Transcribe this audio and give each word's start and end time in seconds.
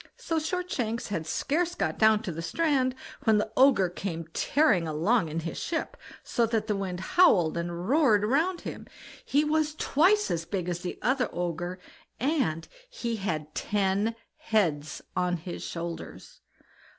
So 0.17 0.39
Shortshanks 0.39 1.09
had 1.09 1.27
scarce 1.27 1.75
got 1.75 1.99
down 1.99 2.23
to 2.23 2.31
the 2.31 2.41
strand, 2.41 2.95
when 3.25 3.37
the 3.37 3.51
Ogre 3.55 3.87
came 3.91 4.27
tearing 4.33 4.87
along 4.87 5.29
in 5.29 5.41
his 5.41 5.59
ship, 5.59 5.95
so 6.23 6.47
that 6.47 6.65
the 6.65 6.75
wind 6.75 6.99
howled 6.99 7.55
and 7.55 7.87
roared 7.87 8.23
around 8.23 8.61
him; 8.61 8.87
he 9.23 9.43
was 9.45 9.75
twice 9.75 10.31
as 10.31 10.43
big 10.43 10.67
as 10.69 10.79
the 10.79 10.97
other 11.03 11.29
Ogre, 11.31 11.77
and 12.19 12.67
he 12.89 13.17
had 13.17 13.53
ten 13.53 14.15
heads 14.37 15.03
on 15.15 15.37
his 15.37 15.61
shoulders. 15.61 16.41